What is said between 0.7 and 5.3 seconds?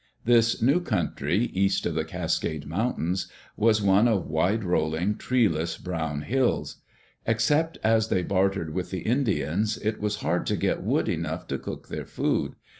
country, east of the Cascade Mountains, was one of wide rolling,